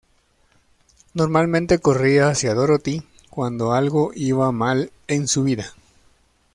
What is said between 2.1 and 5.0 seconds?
hacia Dorothy cuando algo iba mal